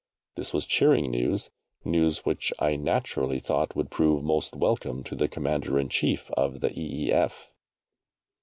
[0.33, 1.51] This was cheering news
[1.85, 6.59] news which I naturally thought would prove most welcome to the Commander in Chief of
[6.61, 7.13] the E.E.